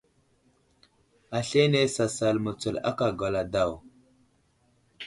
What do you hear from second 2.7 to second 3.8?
aka gala daw.